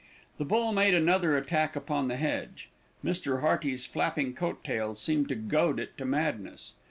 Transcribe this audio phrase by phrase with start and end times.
[0.39, 2.69] The bull made another attack upon the hedge.
[3.05, 3.41] Mr.
[3.41, 6.73] Hearty's flapping coat tails seemed to goad it to madness.